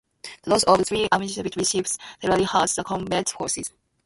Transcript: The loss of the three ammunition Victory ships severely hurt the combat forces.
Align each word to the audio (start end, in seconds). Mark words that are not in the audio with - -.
The 0.41 0.49
loss 0.49 0.63
of 0.63 0.79
the 0.79 0.83
three 0.83 1.07
ammunition 1.11 1.43
Victory 1.43 1.63
ships 1.63 1.95
severely 2.19 2.45
hurt 2.45 2.71
the 2.71 2.83
combat 2.83 3.29
forces. 3.29 3.69